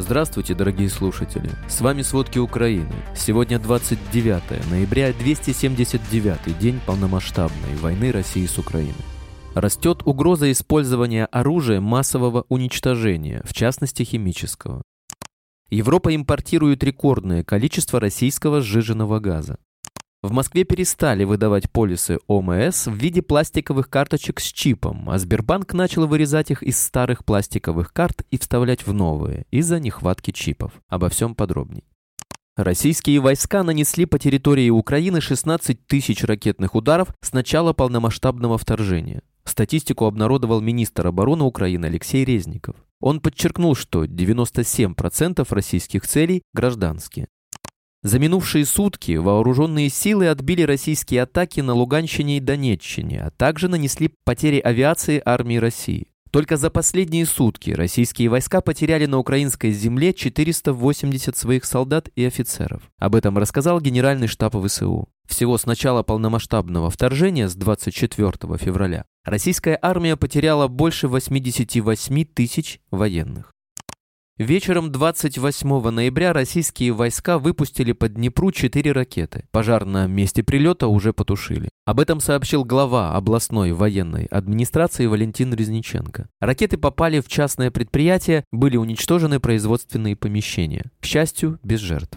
[0.00, 1.50] Здравствуйте, дорогие слушатели!
[1.68, 2.90] С вами «Сводки Украины».
[3.14, 8.94] Сегодня 29 ноября, 279 день полномасштабной войны России с Украиной.
[9.54, 14.80] Растет угроза использования оружия массового уничтожения, в частности химического.
[15.68, 19.58] Европа импортирует рекордное количество российского сжиженного газа.
[20.22, 26.06] В Москве перестали выдавать полисы ОМС в виде пластиковых карточек с чипом, а Сбербанк начал
[26.06, 30.72] вырезать их из старых пластиковых карт и вставлять в новые из-за нехватки чипов.
[30.88, 31.84] Обо всем подробней.
[32.54, 39.22] Российские войска нанесли по территории Украины 16 тысяч ракетных ударов с начала полномасштабного вторжения.
[39.44, 42.76] Статистику обнародовал министр обороны Украины Алексей Резников.
[43.00, 47.28] Он подчеркнул, что 97% российских целей гражданские.
[48.02, 54.14] За минувшие сутки вооруженные силы отбили российские атаки на Луганщине и Донеччине, а также нанесли
[54.24, 56.06] потери авиации армии России.
[56.30, 62.84] Только за последние сутки российские войска потеряли на украинской земле 480 своих солдат и офицеров.
[62.98, 65.08] Об этом рассказал генеральный штаб ВСУ.
[65.28, 73.52] Всего с начала полномасштабного вторжения с 24 февраля российская армия потеряла больше 88 тысяч военных.
[74.40, 79.44] Вечером 28 ноября российские войска выпустили по Днепру четыре ракеты.
[79.50, 81.68] Пожар на месте прилета уже потушили.
[81.84, 86.30] Об этом сообщил глава областной военной администрации Валентин Резниченко.
[86.40, 90.90] Ракеты попали в частное предприятие, были уничтожены производственные помещения.
[91.00, 92.16] К счастью, без жертв.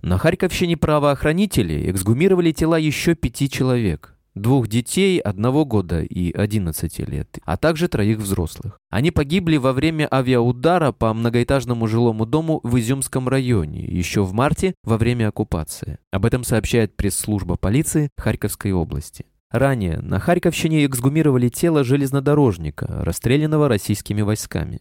[0.00, 7.38] На Харьковщине правоохранители эксгумировали тела еще пяти человек двух детей одного года и 11 лет,
[7.44, 8.78] а также троих взрослых.
[8.90, 14.74] Они погибли во время авиаудара по многоэтажному жилому дому в Изюмском районе еще в марте
[14.82, 15.98] во время оккупации.
[16.10, 19.26] Об этом сообщает пресс-служба полиции Харьковской области.
[19.50, 24.80] Ранее на Харьковщине эксгумировали тело железнодорожника, расстрелянного российскими войсками.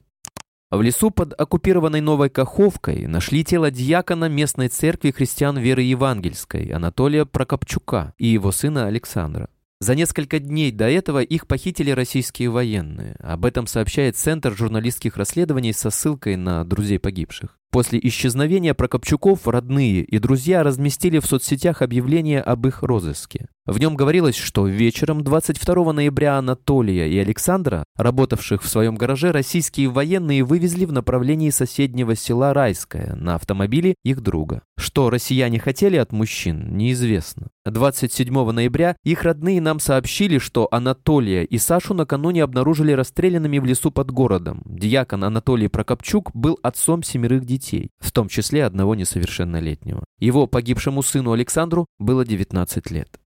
[0.70, 7.26] В лесу под оккупированной Новой Каховкой нашли тело дьякона местной церкви христиан веры евангельской Анатолия
[7.26, 9.48] Прокопчука и его сына Александра.
[9.80, 13.16] За несколько дней до этого их похитили российские военные.
[13.20, 17.58] Об этом сообщает Центр журналистских расследований со ссылкой на друзей погибших.
[17.72, 23.48] После исчезновения Прокопчуков родные и друзья разместили в соцсетях объявление об их розыске.
[23.68, 29.90] В нем говорилось, что вечером 22 ноября Анатолия и Александра, работавших в своем гараже, российские
[29.90, 34.62] военные вывезли в направлении соседнего села Райское на автомобиле их друга.
[34.78, 37.48] Что россияне хотели от мужчин, неизвестно.
[37.66, 43.92] 27 ноября их родные нам сообщили, что Анатолия и Сашу накануне обнаружили расстрелянными в лесу
[43.92, 44.62] под городом.
[44.64, 50.06] Дьякон Анатолий Прокопчук был отцом семерых детей, в том числе одного несовершеннолетнего.
[50.20, 53.20] Его погибшему сыну Александру было 19 лет.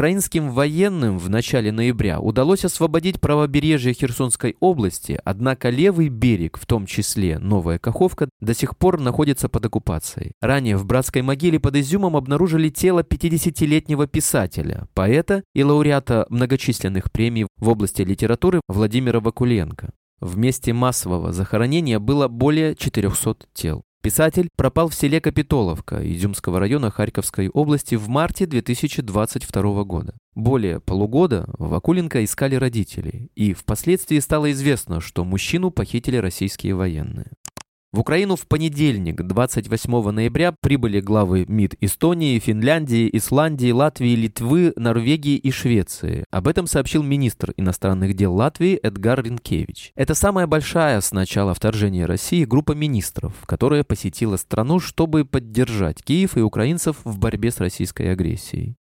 [0.00, 6.86] Украинским военным в начале ноября удалось освободить правобережье Херсонской области, однако левый берег, в том
[6.86, 10.32] числе Новая Каховка, до сих пор находится под оккупацией.
[10.40, 17.46] Ранее в братской могиле под Изюмом обнаружили тело 50-летнего писателя, поэта и лауреата многочисленных премий
[17.58, 19.90] в области литературы Владимира Вакуленко.
[20.18, 23.82] В месте массового захоронения было более 400 тел.
[24.02, 30.14] Писатель пропал в селе Капитоловка Изюмского района Харьковской области в марте 2022 года.
[30.34, 37.32] Более полугода Вакуленко искали родители, и впоследствии стало известно, что мужчину похитили российские военные.
[37.92, 45.36] В Украину в понедельник, 28 ноября, прибыли главы МИД Эстонии, Финляндии, Исландии, Латвии, Литвы, Норвегии
[45.36, 46.24] и Швеции.
[46.30, 49.90] Об этом сообщил министр иностранных дел Латвии Эдгар Ринкевич.
[49.96, 56.36] Это самая большая с начала вторжения России группа министров, которая посетила страну, чтобы поддержать Киев
[56.36, 58.76] и украинцев в борьбе с российской агрессией.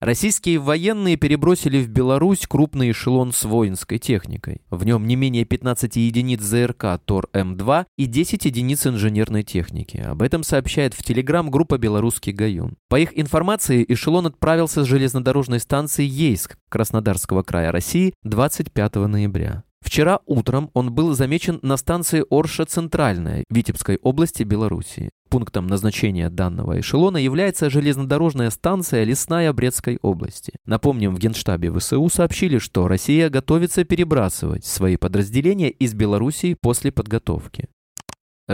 [0.00, 4.62] Российские военные перебросили в Беларусь крупный эшелон с воинской техникой.
[4.70, 9.98] В нем не менее 15 единиц ЗРК ТОР-М2 и 10 единиц инженерной техники.
[9.98, 12.76] Об этом сообщает в Телеграм группа «Белорусский Гаюн».
[12.88, 19.64] По их информации, эшелон отправился с железнодорожной станции Ейск Краснодарского края России 25 ноября.
[19.90, 25.10] Вчера утром он был замечен на станции Орша-Центральная Витебской области Белоруссии.
[25.28, 30.52] Пунктом назначения данного эшелона является железнодорожная станция Лесная Брестской области.
[30.64, 37.66] Напомним, в Генштабе ВСУ сообщили, что Россия готовится перебрасывать свои подразделения из Белоруссии после подготовки.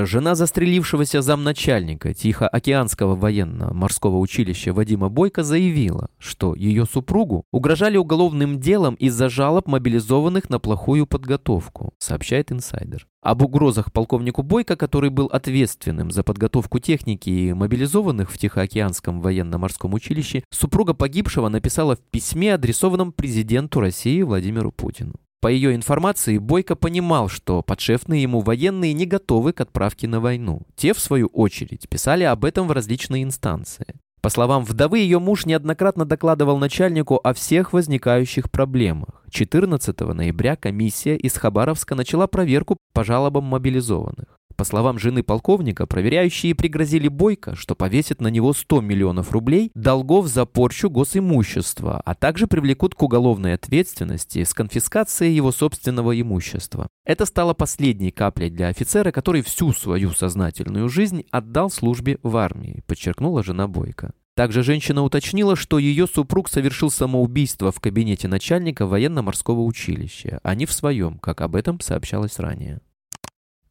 [0.05, 8.95] Жена застрелившегося замначальника Тихоокеанского военно-морского училища Вадима Бойко заявила, что ее супругу угрожали уголовным делом
[8.97, 13.07] из-за жалоб мобилизованных на плохую подготовку, сообщает инсайдер.
[13.23, 19.95] Об угрозах полковнику Бойко, который был ответственным за подготовку техники и мобилизованных в Тихоокеанском военно-морском
[19.95, 25.15] училище, супруга погибшего написала в письме, адресованном президенту России Владимиру Путину.
[25.41, 30.63] По ее информации, Бойко понимал, что подшефные ему военные не готовы к отправке на войну.
[30.77, 33.87] Те, в свою очередь, писали об этом в различные инстанции.
[34.23, 39.23] По словам вдовы, ее муж неоднократно докладывал начальнику о всех возникающих проблемах.
[39.31, 44.41] 14 ноября комиссия из Хабаровска начала проверку по жалобам мобилизованных.
[44.57, 50.29] По словам жены полковника, проверяющие пригрозили Бойко, что повесят на него 100 миллионов рублей долгов
[50.29, 56.89] за порчу госимущества, а также привлекут к уголовной ответственности с конфискацией его собственного имущества.
[57.05, 62.83] Это стало последней каплей для офицера, который всю свою сознательную жизнь отдал службе в армии,
[62.87, 64.13] подчеркнула жена Бойко.
[64.37, 70.67] Также женщина уточнила, что ее супруг совершил самоубийство в кабинете начальника военно-морского училища, а не
[70.67, 72.81] в своем, как об этом сообщалось ранее.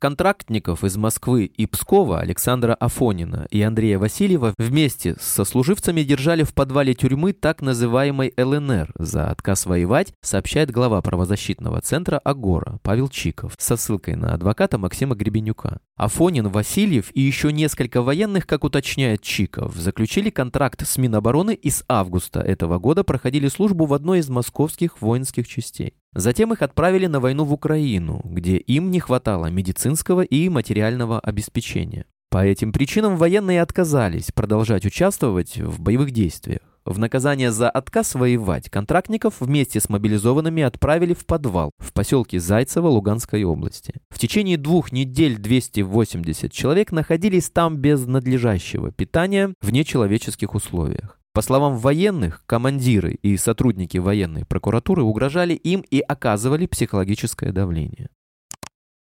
[0.06, 6.54] Контрактников из Москвы и Пскова Александра Афонина и Андрея Васильева вместе с сослуживцами держали в
[6.54, 13.56] подвале тюрьмы так называемой ЛНР за отказ воевать, сообщает глава правозащитного центра «Агора» Павел Чиков
[13.58, 15.80] со ссылкой на адвоката Максима Гребенюка.
[15.96, 21.84] Афонин, Васильев и еще несколько военных, как уточняет Чиков, заключили контракт с Минобороны и с
[21.88, 25.96] августа этого года проходили службу в одной из московских воинских частей.
[26.16, 32.06] Затем их отправили на войну в Украину, где им не хватало медицинского и материального обеспечения.
[32.32, 36.62] По этим причинам военные отказались продолжать участвовать в боевых действиях.
[36.86, 42.88] В наказание за отказ воевать контрактников вместе с мобилизованными отправили в подвал в поселке Зайцево
[42.88, 43.96] Луганской области.
[44.10, 51.20] В течение двух недель 280 человек находились там без надлежащего питания в нечеловеческих условиях.
[51.36, 58.10] По словам военных, командиры и сотрудники военной прокуратуры угрожали им и оказывали психологическое давление.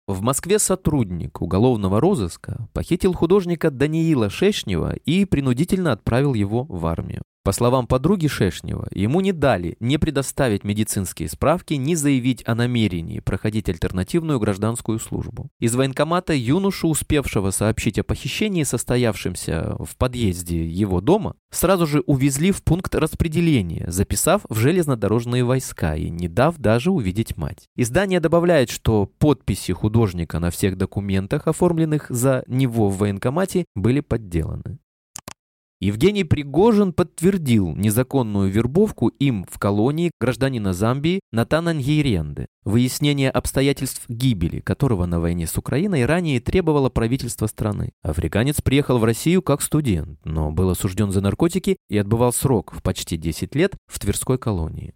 [0.08, 7.24] В Москве сотрудник уголовного розыска похитил художника Даниила Шешнева и принудительно отправил его в армию.
[7.50, 13.22] По словам подруги Шешнева, ему не дали не предоставить медицинские справки, ни заявить о намерении
[13.22, 15.50] проходить альтернативную гражданскую службу.
[15.60, 22.52] Из военкомата юношу, успевшего сообщить о похищении, состоявшемся в подъезде его дома, сразу же увезли
[22.52, 27.66] в пункт распределения, записав в железнодорожные войска и не дав даже увидеть мать.
[27.76, 34.78] Издание добавляет, что подписи художника на всех документах, оформленных за него в военкомате, были подделаны.
[35.82, 44.60] Евгений Пригожин подтвердил незаконную вербовку им в колонии гражданина Замбии Натана Ньейренды, выяснение обстоятельств гибели
[44.60, 47.92] которого на войне с Украиной ранее требовало правительство страны.
[48.04, 52.84] Африканец приехал в Россию как студент, но был осужден за наркотики и отбывал срок в
[52.84, 54.94] почти 10 лет в Тверской колонии.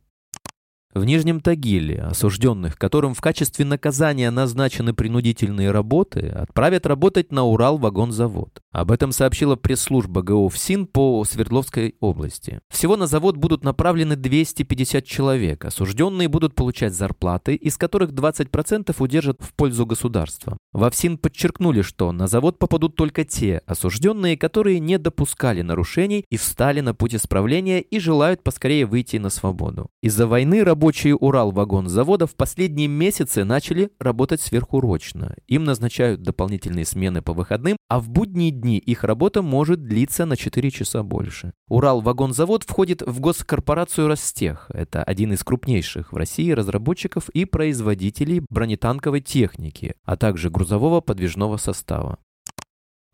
[0.94, 8.62] В Нижнем Тагиле осужденных, которым в качестве наказания назначены принудительные работы, отправят работать на Урал-вагонзавод.
[8.72, 12.60] Об этом сообщила пресс-служба ГО ФСИН по Свердловской области.
[12.70, 15.66] Всего на завод будут направлены 250 человек.
[15.66, 20.58] Осужденные будут получать зарплаты, из которых 20% удержат в пользу государства.
[20.74, 26.38] Во ФСИН подчеркнули, что на завод попадут только те осужденные, которые не допускали нарушений и
[26.38, 29.90] встали на путь исправления и желают поскорее выйти на свободу.
[30.04, 35.34] Из-за войны работы Рабочие Урал-вагон-завода в последние месяцы начали работать сверхурочно.
[35.48, 40.36] Им назначают дополнительные смены по выходным, а в будние дни их работа может длиться на
[40.36, 41.54] 4 часа больше.
[41.70, 44.70] Урал-вагон-завод входит в госкорпорацию «Ростех».
[44.74, 51.56] Это один из крупнейших в России разработчиков и производителей бронетанковой техники, а также грузового подвижного
[51.56, 52.18] состава.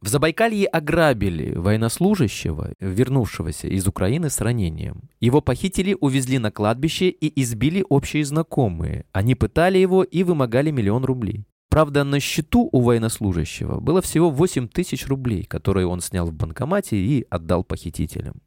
[0.01, 5.09] В Забайкалье ограбили военнослужащего, вернувшегося из Украины с ранением.
[5.19, 9.05] Его похитили, увезли на кладбище и избили общие знакомые.
[9.11, 11.45] Они пытали его и вымогали миллион рублей.
[11.69, 16.95] Правда, на счету у военнослужащего было всего 8 тысяч рублей, которые он снял в банкомате
[16.95, 18.41] и отдал похитителям.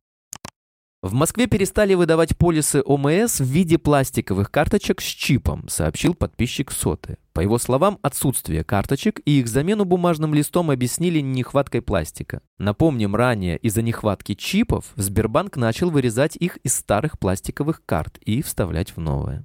[1.02, 7.18] В Москве перестали выдавать полисы ОМС в виде пластиковых карточек с чипом, сообщил подписчик Соты.
[7.32, 12.40] По его словам, отсутствие карточек и их замену бумажным листом объяснили нехваткой пластика.
[12.59, 18.94] Напомним, ранее из-за нехватки чипов Сбербанк начал вырезать их из старых пластиковых карт и вставлять
[18.94, 19.44] в новые.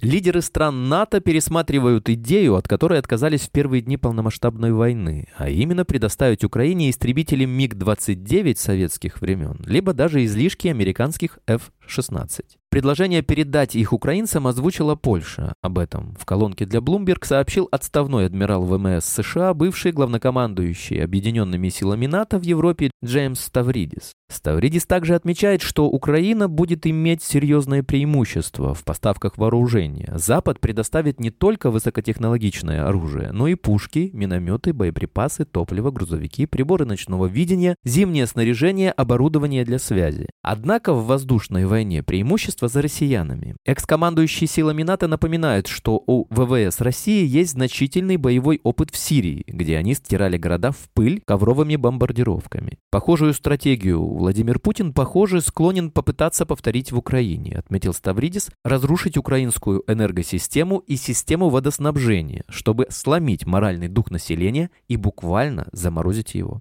[0.00, 5.84] Лидеры стран НАТО пересматривают идею, от которой отказались в первые дни полномасштабной войны, а именно
[5.84, 11.40] предоставить Украине истребители МиГ-29 советских времен, либо даже излишки американских
[11.88, 12.58] F-16.
[12.70, 15.54] Предложение передать их украинцам озвучила Польша.
[15.62, 22.06] Об этом в колонке для Bloomberg сообщил отставной адмирал ВМС США, бывший главнокомандующий объединенными силами
[22.06, 24.12] НАТО в Европе Джеймс Ставридис.
[24.30, 30.12] Ставридис также отмечает, что Украина будет иметь серьезное преимущество в поставках вооружения.
[30.16, 37.24] Запад предоставит не только высокотехнологичное оружие, но и пушки, минометы, боеприпасы, топливо, грузовики, приборы ночного
[37.24, 40.26] видения, зимнее снаряжение, оборудование для связи.
[40.42, 43.54] Однако в воздушной войне войне преимущество за россиянами.
[43.64, 49.76] Экс-командующий силами НАТО напоминает, что у ВВС России есть значительный боевой опыт в Сирии, где
[49.76, 52.78] они стирали города в пыль ковровыми бомбардировками.
[52.90, 60.78] Похожую стратегию Владимир Путин, похоже, склонен попытаться повторить в Украине, отметил Ставридис, разрушить украинскую энергосистему
[60.78, 66.60] и систему водоснабжения, чтобы сломить моральный дух населения и буквально заморозить его.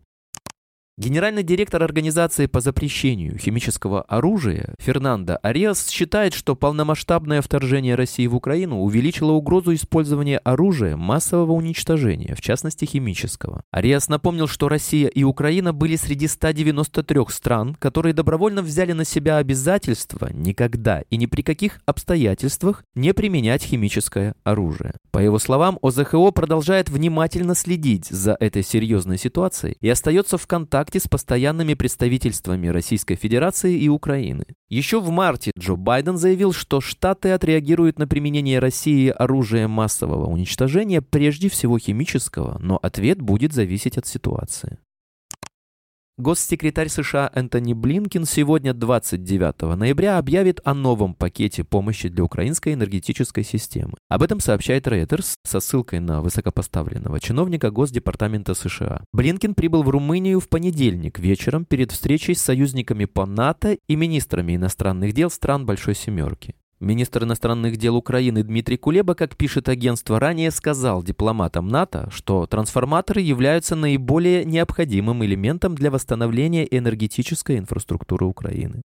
[0.99, 8.35] Генеральный директор Организации по запрещению химического оружия Фернандо Ариас считает, что полномасштабное вторжение России в
[8.35, 13.61] Украину увеличило угрозу использования оружия массового уничтожения, в частности химического.
[13.69, 19.37] Ариас напомнил, что Россия и Украина были среди 193 стран, которые добровольно взяли на себя
[19.37, 24.95] обязательство никогда и ни при каких обстоятельствах не применять химическое оружие.
[25.11, 30.86] По его словам, ОЗХО продолжает внимательно следить за этой серьезной ситуацией и остается в контакте
[30.87, 34.45] контакте с постоянными представительствами Российской Федерации и Украины.
[34.69, 41.01] Еще в марте Джо Байден заявил, что Штаты отреагируют на применение России оружия массового уничтожения,
[41.01, 44.77] прежде всего химического, но ответ будет зависеть от ситуации.
[46.19, 53.43] Госсекретарь США Энтони Блинкин сегодня, 29 ноября, объявит о новом пакете помощи для украинской энергетической
[53.43, 53.93] системы.
[54.09, 59.03] Об этом сообщает Reuters со ссылкой на высокопоставленного чиновника Госдепартамента США.
[59.13, 64.55] Блинкин прибыл в Румынию в понедельник вечером перед встречей с союзниками по НАТО и министрами
[64.55, 66.55] иностранных дел стран Большой Семерки.
[66.79, 73.21] Министр иностранных дел Украины Дмитрий Кулеба, как пишет агентство, ранее сказал дипломатам НАТО, что трансформаторы
[73.21, 78.83] являются наиболее необходимым элементом для восстановления энергетической инфраструктуры Украины.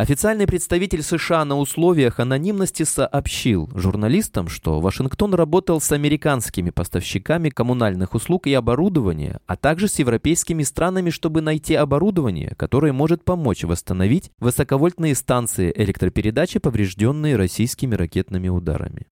[0.00, 8.14] Официальный представитель США на условиях анонимности сообщил журналистам, что Вашингтон работал с американскими поставщиками коммунальных
[8.14, 14.30] услуг и оборудования, а также с европейскими странами, чтобы найти оборудование, которое может помочь восстановить
[14.38, 19.06] высоковольтные станции электропередачи, поврежденные российскими ракетными ударами.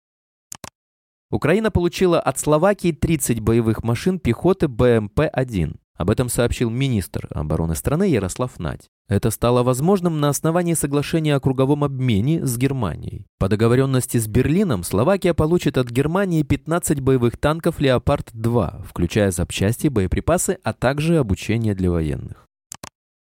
[1.33, 5.79] Украина получила от Словакии 30 боевых машин пехоты БМП-1.
[5.97, 8.89] Об этом сообщил министр обороны страны Ярослав Надь.
[9.09, 13.27] Это стало возможным на основании соглашения о круговом обмене с Германией.
[13.39, 20.59] По договоренности с Берлином Словакия получит от Германии 15 боевых танков «Леопард-2», включая запчасти, боеприпасы,
[20.65, 22.46] а также обучение для военных.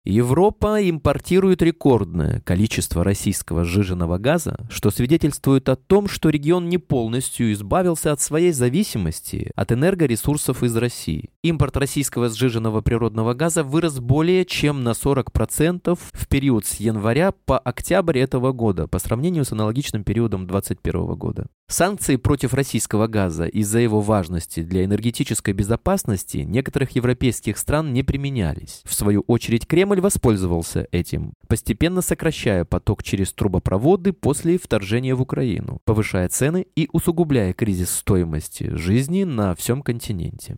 [0.08, 7.52] Европа импортирует рекордное количество российского сжиженного газа, что свидетельствует о том, что регион не полностью
[7.52, 11.32] избавился от своей зависимости от энергоресурсов из России.
[11.42, 17.58] Импорт российского сжиженного природного газа вырос более чем на 40% в период с января по
[17.58, 21.48] октябрь этого года по сравнению с аналогичным периодом 2021 года.
[21.68, 28.82] Санкции против российского газа из-за его важности для энергетической безопасности некоторых европейских стран не применялись.
[28.86, 35.22] В свою очередь Кремль Кремль воспользовался этим, постепенно сокращая поток через трубопроводы после вторжения в
[35.22, 40.58] Украину, повышая цены и усугубляя кризис стоимости жизни на всем континенте.